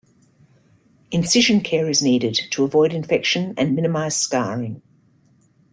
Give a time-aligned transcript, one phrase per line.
[1.11, 4.81] Incision care is needed to avoid infection and minimize scarring.